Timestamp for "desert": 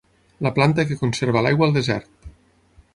1.79-2.29